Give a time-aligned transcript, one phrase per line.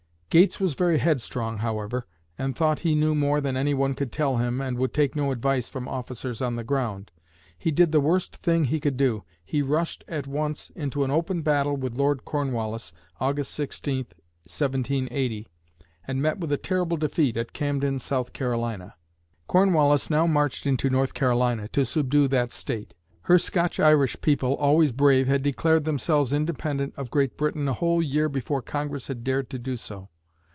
[0.33, 2.07] Gates was very headstrong, however,
[2.37, 5.29] and thought he knew more than any one could tell him and would take no
[5.29, 7.11] advice from officers on the ground.
[7.57, 11.41] He did the worst thing he could do he rushed at once into an open
[11.41, 14.05] battle with Lord Cornwallis (August 16,
[14.45, 15.49] 1780)
[16.07, 18.95] and met with a terrible defeat at Camden, South Carolina.
[19.47, 22.93] Cornwallis now marched into North Carolina to subdue that State.
[23.23, 28.01] Her Scotch Irish people, always brave, had declared themselves independent of Great Britain a whole
[28.01, 30.07] year before Congress had dared to do so.